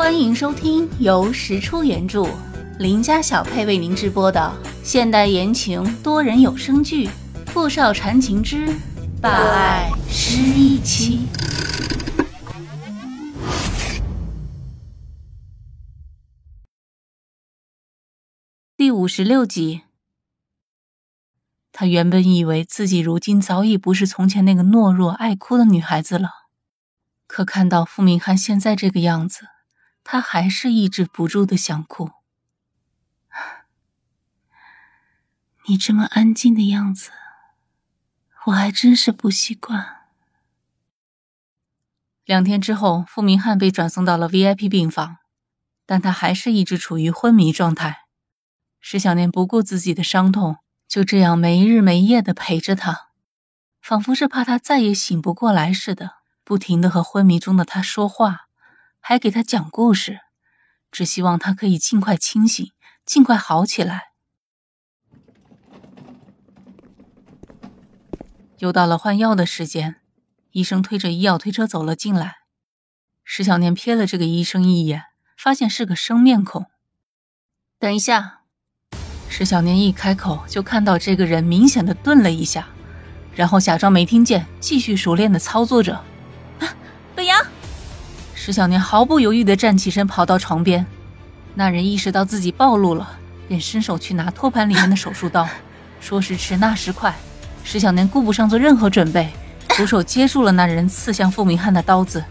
[0.00, 2.26] 欢迎收听由石出原著、
[2.78, 4.50] 林家小配为您直播的
[4.82, 7.06] 现代言情多人有声剧
[7.48, 8.74] 《富少缠情之
[9.20, 11.28] 霸爱失忆妻》
[18.78, 19.82] 第五十六集。
[21.72, 26.30] 他原本以为自己如今早已不是从前那个懦弱爱哭的女孩子了，
[27.26, 29.40] 可看到傅明翰现在这个样子。
[30.02, 32.10] 他还是抑制不住的想哭。
[35.66, 37.10] 你这么安静的样子，
[38.46, 39.98] 我还真是不习惯。
[42.24, 45.18] 两天之后，傅明翰被转送到了 VIP 病房，
[45.84, 48.04] 但他还是一直处于昏迷状态。
[48.80, 53.08] 石小念不顾自己的伤痛，就这样没日没夜的陪着他，
[53.82, 58.48] 仿佛是怕他再也醒不过来似的，不停的和昏迷中的他说话。
[59.00, 60.20] 还给他讲故事，
[60.92, 62.70] 只希望他可以尽快清醒，
[63.04, 64.12] 尽快好起来。
[68.58, 69.96] 又到了换药的时间，
[70.50, 72.36] 医生推着医药推车走了进来。
[73.24, 75.04] 石小念瞥了这个医生一眼，
[75.36, 76.66] 发现是个生面孔。
[77.78, 78.42] 等一下，
[79.30, 82.68] 石小念一开口就看到这个人明显的顿了一下，
[83.34, 86.04] 然后假装没听见，继续熟练的操作着。
[88.50, 90.84] 石小年毫不犹豫地站起身，跑到床边。
[91.54, 93.08] 那人意识到自己暴露了，
[93.46, 95.48] 便伸手去拿托盘里面的手术刀。
[96.00, 97.14] 说时迟，那时快，
[97.62, 99.30] 石小年顾不上做任何准备，
[99.68, 102.24] 徒手接住了那人刺向傅明翰的刀子。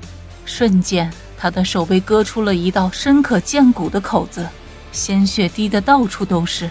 [0.44, 4.45] 瞬间，他的手被割出了一道深可见骨的口子，
[4.92, 6.70] 鲜血滴得到处都是。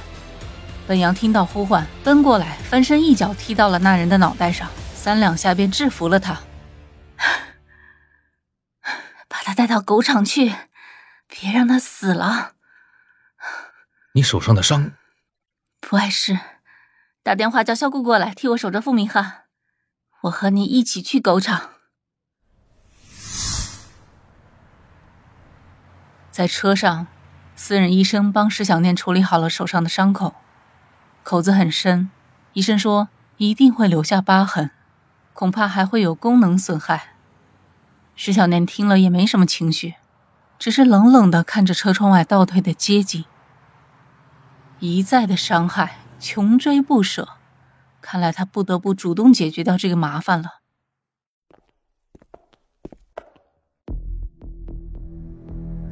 [0.87, 6.39] 本阳听到呼唤，奔过来，翻身一脚踢到了那人的脑袋上，三两下便制服了他。
[9.59, 10.55] 带到狗场去，
[11.27, 12.53] 别让他死了。
[14.13, 14.93] 你手上的伤，
[15.81, 16.39] 不碍事。
[17.25, 19.47] 打电话叫肖顾过来替我守着傅明翰，
[20.21, 21.71] 我和你一起去狗场。
[26.31, 27.09] 在车上，
[27.57, 30.37] 私人医生帮石小念处理好了手上的伤口，
[31.25, 32.13] 口子很深，
[32.53, 33.09] 医生说
[33.39, 34.71] 一定会留下疤痕，
[35.33, 37.18] 恐怕还会有功能损害。
[38.21, 39.95] 石小念听了也没什么情绪，
[40.59, 43.25] 只是冷冷的看着车窗外倒退的街景。
[44.81, 47.29] 一再的伤害，穷追不舍，
[48.01, 50.55] 看来他不得不主动解决掉这个麻烦了。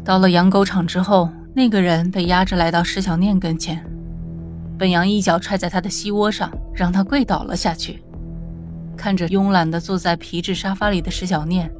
[0.04, 3.88] 到了养狗场之后，那个人被压着来到石小念跟前，
[4.76, 8.02] 本阳一脚踹在他的膝窝上，让他跪倒了下去，
[8.96, 11.72] 看着慵懒的坐在皮质沙发里的石小念。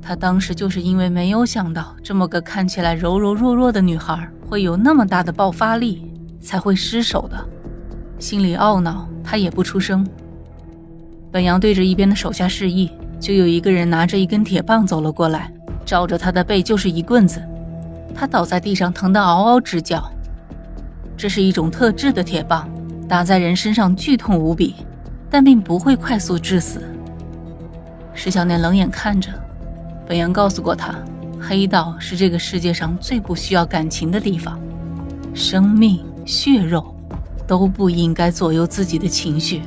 [0.00, 6.10] 他当时就是因为没有想到这么个看起来柔柔弱弱的女孩会有那么大的爆发力，
[6.40, 7.36] 才会失手的，
[8.18, 10.06] 心里懊恼，他也不出声。
[11.30, 15.52] 本阳对着一边的手下示意，就有一个人拿着一根铁棒走了过来，
[15.84, 17.42] 照着他的背就是一棍子，
[18.14, 20.10] 他倒在地上，疼得嗷嗷直叫。
[21.16, 22.66] 这是一种特制的铁棒，
[23.06, 24.76] 打在人身上剧痛无比，
[25.28, 26.80] 但并不会快速致死。
[28.14, 29.30] 石小念冷眼看着。
[30.08, 30.94] 本阳告诉过他，
[31.38, 34.58] 黑道是这个世界上最不需要感情的地方，
[35.34, 36.96] 生命、血肉
[37.46, 39.60] 都不应该左右自己的情绪。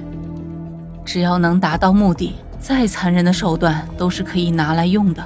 [1.06, 5.24] 只要能达到目的，再残忍的手段都是可以拿来用的。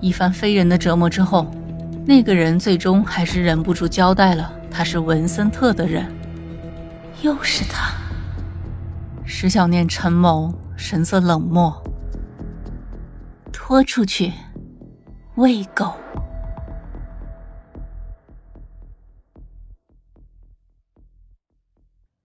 [0.00, 1.50] 一番非人的折磨之后，
[2.04, 6.04] 那个人最终还是忍不住交代了，他是文森特的人。
[7.22, 7.90] 又是他。
[9.24, 11.74] 石小念沉眸，神色冷漠。
[13.70, 14.32] 拖出去，
[15.36, 15.94] 喂狗。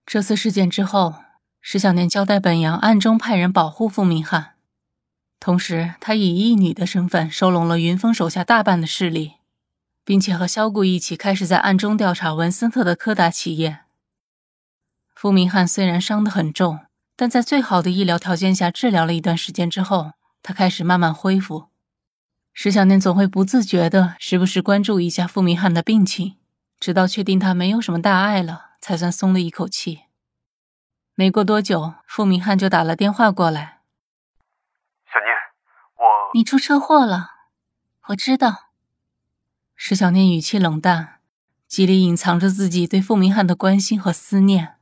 [0.07, 1.13] 这次事件之后，
[1.61, 4.55] 石小念交代本阳暗中派人保护傅明翰，
[5.39, 9.33] 同时他以义女的身份收拢了云峰手下大半的势力，
[10.03, 13.81] 并且和萧顾一起开始在暗中调查文森特的柯达企业。
[15.13, 16.79] 傅明翰虽然伤得很重，
[17.15, 20.13] 但在最好的医疗条件下治疗了一段时间之后。
[20.47, 21.69] 他开始慢慢恢复，
[22.53, 26.37] 石小念总会不自觉的时不时关注一下傅明翰的病情，
[26.79, 30.03] 直到确定他没有什么大碍了，才算松了一口气。
[31.15, 33.81] 没过多久，傅明翰就打了电话过来
[35.11, 35.33] ：“小念，
[35.95, 36.05] 我……
[36.35, 37.31] 你出车祸了，
[38.09, 38.69] 我知道。”
[39.75, 41.21] 石小念语气冷淡，
[41.65, 44.73] 极力隐藏着自己对傅明翰的关心和思念。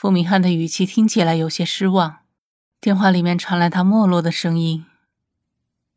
[0.00, 2.20] 傅明翰的语气听起来有些失望，
[2.80, 4.86] 电话里面传来他没落的声音：“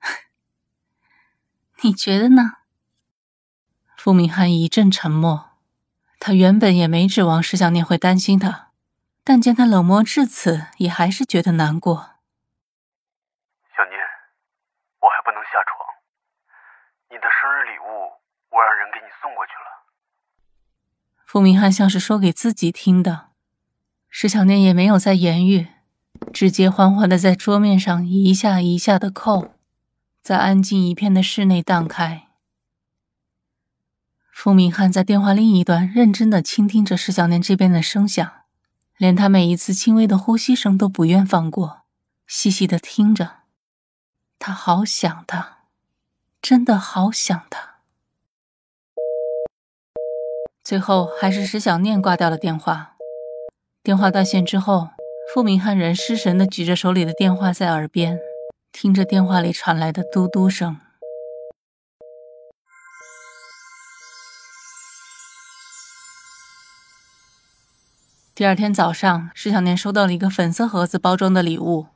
[1.83, 2.53] 你觉得呢？”
[3.95, 5.51] 傅明翰一阵沉默。
[6.19, 8.71] 他原本也没指望石小念会担心他，
[9.23, 12.15] 但见他冷漠至此，也还是觉得难过。
[13.77, 13.99] 小念，
[14.99, 15.77] 我还不能下床。
[17.11, 18.17] 你的生日礼物，
[18.49, 19.85] 我让人给你送过去了。
[21.23, 23.29] 傅明翰像是说给自己听的，
[24.13, 25.67] 石小念也没有再言语，
[26.33, 29.53] 直接缓缓的在桌面上一下一下的扣，
[30.21, 32.27] 在安静一片的室内荡开。
[34.33, 38.29] 傅明翰在电话另一端认真的倾听着石小念这边的声响，
[38.97, 41.83] 连他每一次轻微的呼吸声都不愿放过，
[42.27, 43.37] 细细的听着。
[44.37, 45.59] 他好想他，
[46.41, 47.77] 真的好想他。
[50.61, 52.90] 最后还是石小念挂掉了电话。
[53.83, 54.89] 电话断线之后，
[55.33, 58.19] 傅明翰仍失神的举着手里的电话在耳边，
[58.71, 60.77] 听着电话里传来的嘟嘟声。
[68.35, 71.87] 第二天早上，石小念收到了一个粉色盒子包装的礼物。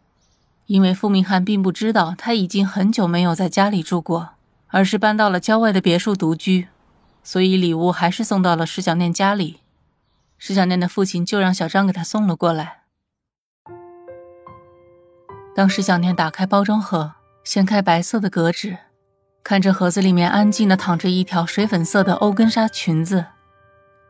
[0.66, 4.30] 因为傅明翰并不知道他已经很久没有在家里住过，
[4.70, 6.68] 而是搬到了郊外的别墅独居，
[7.24, 9.60] 所以礼物还是送到了石小念家里。
[10.38, 12.82] 石小念的父亲就让小张给他送了过来。
[15.56, 18.78] 当石小念打开包装盒，掀开白色的格纸，
[19.44, 23.26] 看着盒子里面安静的躺着一条水粉色的欧根纱裙子，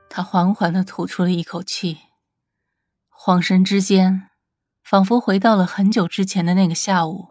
[0.10, 2.00] 他缓缓的吐出了一口气。
[3.16, 4.30] 恍神之间，
[4.84, 7.28] 仿佛回到了很久之前的那个下午。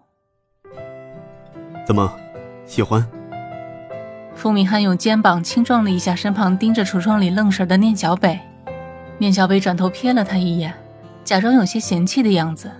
[1.84, 2.16] 怎么，
[2.64, 3.06] 喜欢？
[4.34, 8.40] 傅明翰用肩膀轻撞了一下身旁盯着橱窗里愣神的念小北，
[9.24, 10.70] 念小北转头瞥了他一眼，
[11.24, 12.70] 假装有些嫌弃的样子。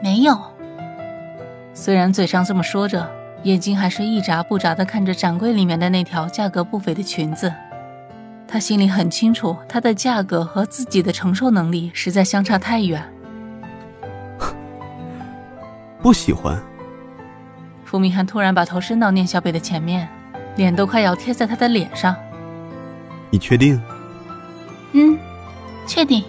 [0.00, 0.38] 没有。
[1.74, 3.04] 虽然嘴上这么说着，
[3.42, 7.52] 眼睛还是一眨不眨的看着展柜里面的那条价格不菲的裙子。
[8.46, 13.02] 他心里很清楚，它的价格和自己的承受能力实在相差太远。
[16.00, 16.62] 不喜欢。
[17.84, 20.08] 傅明翰突然把头伸到念小北的前面，
[20.54, 22.14] 脸都快要贴在他的脸上。
[23.32, 23.82] 你确定？
[24.92, 25.18] 嗯，
[25.86, 26.24] 确定。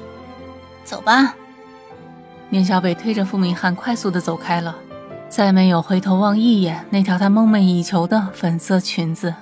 [0.83, 1.35] 走吧。
[2.49, 4.75] 宁小北推着傅明翰快速的走开了，
[5.27, 9.35] 再没有回头望一眼那条他梦寐以求的粉色裙子。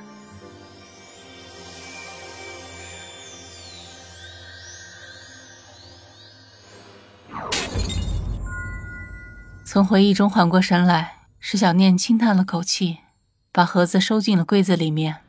[9.64, 13.00] 从回忆中缓过神来，石小念轻叹了口气，
[13.52, 15.25] 把盒子收进了柜子里面。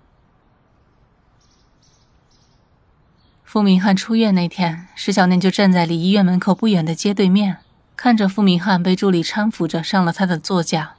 [3.56, 7.56] 傅明翰出院那天，石小念就站在离医院门口不远的街对面，
[7.97, 10.97] 看着傅明翰被助理搀扶着上了他的座驾。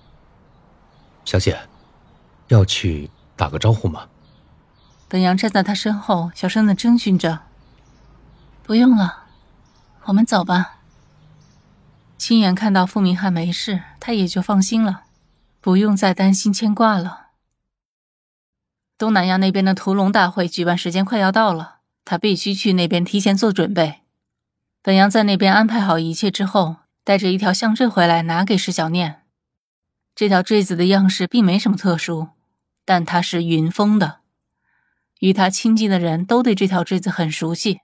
[1.23, 1.59] 小姐，
[2.47, 4.07] 要去打个招呼吗？
[5.07, 7.41] 本阳站在他身后，小声的征询着
[8.65, 9.25] ：“不用了，
[10.05, 10.77] 我们走吧。”
[12.17, 15.03] 亲眼看到傅明翰没事，他也就放心了，
[15.61, 17.27] 不用再担心牵挂了。
[18.97, 21.75] 东南亚那边的屠龙大会举办时间快要到了，
[22.09, 23.95] 他必须去那边提前做准备。
[24.81, 29.23] 本阳在那边安排好一切之后，带着一条项坠回来，拿给石小念。
[30.15, 32.29] 这条坠子的样式并没什么特殊，
[32.85, 34.19] 但它是云峰的，
[35.19, 37.81] 与他亲近的人都对这条坠子很熟悉。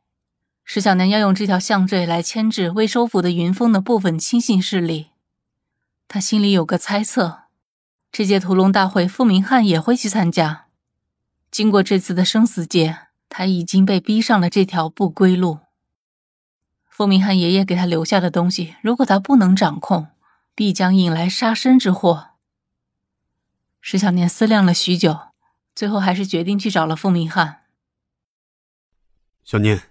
[0.63, 5.10] 石小念要用这条项坠来牵制未收服的云峰的部分亲信势力。
[6.08, 7.42] 他心里有个猜测：
[8.10, 10.68] 这届屠龙大会，傅明翰也会去参加。
[11.51, 13.00] 经过这次的生死劫，
[13.36, 15.58] 他已经被逼上了这条不归路。
[16.88, 20.10] 傅明翰爷爷给他留下的东西，如果他不能掌控，
[20.54, 22.28] 必将引来杀身之祸。
[23.82, 25.18] 石小念思量了许久，
[25.74, 27.62] 最后还是决定去找了傅明翰。
[29.44, 29.82] 小念。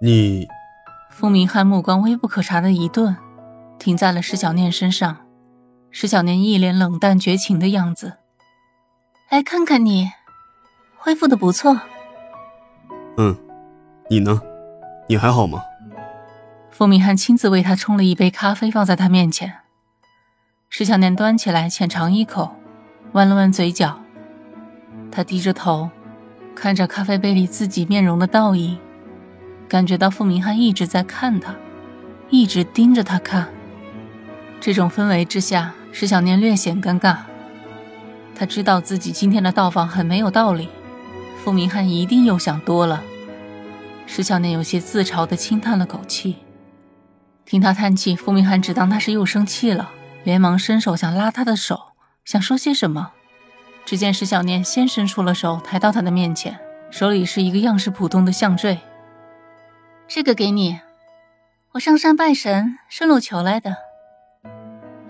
[0.00, 0.46] 你，
[1.10, 3.16] 傅明翰目光微不可察的一顿，
[3.76, 5.26] 停在了石小念身上。
[5.90, 8.18] 石小念一脸冷淡绝情的样子。
[9.30, 10.12] 来看看你，
[10.96, 11.80] 恢复的不错。
[13.16, 13.36] 嗯，
[14.10, 14.40] 你呢？
[15.08, 15.62] 你还好吗？
[16.70, 19.54] 傅明翰亲自为他冲了一杯咖啡，放在他面前。
[20.68, 22.56] 石小念端起来浅尝一口，
[23.12, 24.00] 弯了弯嘴角。
[25.12, 25.88] 他低着头，
[26.56, 28.76] 看着咖啡杯里自己面容的倒影。
[29.68, 31.54] 感觉到傅明翰一直在看他，
[32.30, 33.46] 一直盯着他看。
[34.60, 37.18] 这种氛围之下，石小念略显尴尬。
[38.34, 40.68] 他知道自己今天的到访很没有道理，
[41.44, 43.04] 傅明翰一定又想多了。
[44.06, 46.38] 石小念有些自嘲的轻叹了口气。
[47.44, 49.90] 听他叹气，傅明翰只当他是又生气了，
[50.22, 51.78] 连忙伸手想拉他的手，
[52.24, 53.12] 想说些什么。
[53.84, 56.58] 只见石小念先伸出了手，抬到他的面前，
[56.90, 58.78] 手里是一个样式普通的项坠。
[60.08, 60.80] 这个给你，
[61.72, 63.76] 我上山拜神，顺路求来的。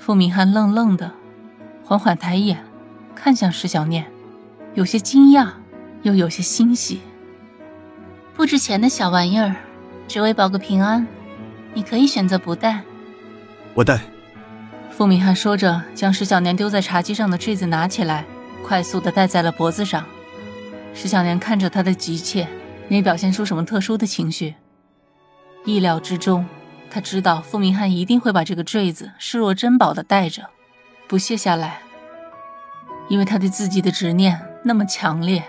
[0.01, 1.13] 傅明翰愣愣的，
[1.85, 2.65] 缓缓抬眼，
[3.15, 4.11] 看向石小念，
[4.75, 5.53] 有些惊讶，
[6.05, 7.01] 又有些欣喜。
[8.37, 9.55] 不值钱的小玩意儿，
[10.07, 11.07] 只为保个平安，
[11.75, 12.83] 你可以选择不戴。
[13.75, 14.01] 我戴。
[14.91, 18.25] 傅明翰说着，将石小年丢在茶几上的坠子拿起来。
[18.63, 20.07] 快速的戴在了脖子上，
[20.95, 22.49] 石小年看着他的急切，
[22.89, 24.55] 没表现出什么特殊的情绪。
[25.67, 26.47] 意料之中，
[26.91, 30.49] 他知道傅明翰一定会把这个坠子视若珍宝的戴着，
[31.07, 31.81] 不卸下来，
[33.09, 35.45] 因为他对自己的执念那么强烈，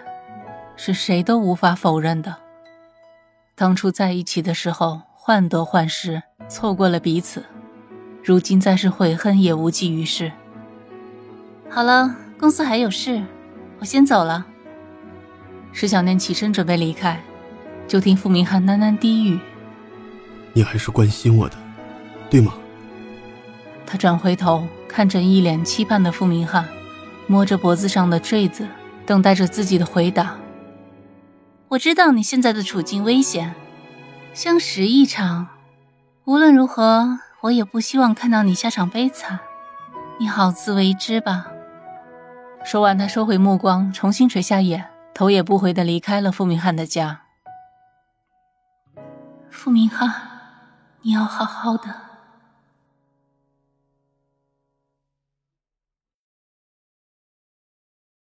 [0.75, 2.35] 是谁都无法否认的。
[3.55, 7.43] 当初在一起的时候患得患失，错过了彼此，
[8.23, 10.31] 如今再是悔恨也无济于事。
[11.69, 12.15] 好了。
[12.37, 13.23] 公司还有事，
[13.79, 14.45] 我先走了。
[15.71, 17.17] 石小念起身准备离开，
[17.87, 19.39] 就听傅明翰喃喃低语
[20.51, 21.55] ：“你还是关心我的，
[22.29, 22.53] 对吗？”
[23.87, 26.67] 他转回头看着一脸期盼的傅明翰，
[27.25, 28.67] 摸着脖子上的坠子，
[29.05, 30.35] 等待着自己的回答。
[31.67, 33.53] 我知道你现在的处境危险，
[34.33, 35.47] 相识一场，
[36.25, 39.39] 无论如何，我也不希望看到你下场悲惨，
[40.19, 41.47] 你好自为之吧。
[42.63, 47.21] 说完，他收回目光，重新垂下眼，头也不回的离开了傅明翰的家。
[49.49, 50.13] 傅明翰，
[51.01, 52.04] 你要好好的。